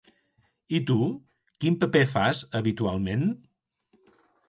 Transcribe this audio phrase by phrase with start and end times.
[0.77, 0.95] I tu,
[1.65, 3.31] quin paper fas habitualment?